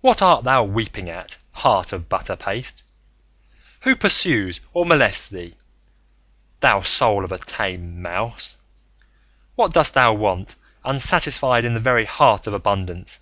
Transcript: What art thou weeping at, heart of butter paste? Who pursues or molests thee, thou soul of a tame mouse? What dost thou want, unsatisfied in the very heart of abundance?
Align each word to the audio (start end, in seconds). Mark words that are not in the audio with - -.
What 0.00 0.20
art 0.22 0.42
thou 0.42 0.64
weeping 0.64 1.08
at, 1.08 1.38
heart 1.52 1.92
of 1.92 2.08
butter 2.08 2.34
paste? 2.34 2.82
Who 3.82 3.94
pursues 3.94 4.60
or 4.72 4.84
molests 4.84 5.28
thee, 5.28 5.54
thou 6.58 6.80
soul 6.80 7.22
of 7.24 7.30
a 7.30 7.38
tame 7.38 8.02
mouse? 8.02 8.56
What 9.54 9.72
dost 9.72 9.94
thou 9.94 10.14
want, 10.14 10.56
unsatisfied 10.84 11.64
in 11.64 11.74
the 11.74 11.78
very 11.78 12.06
heart 12.06 12.48
of 12.48 12.54
abundance? 12.54 13.20